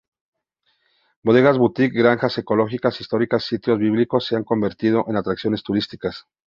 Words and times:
Bodegas 1.23 1.59
Boutique, 1.59 1.93
granjas 1.99 2.35
ecológicas, 2.39 2.99
históricas 2.99 3.45
y 3.51 3.57
sitios 3.57 3.77
bíblicos 3.77 4.25
se 4.25 4.35
han 4.35 4.43
convertido 4.43 5.05
en 5.07 5.15
atracciones 5.15 5.61
turísticas. 5.61 6.25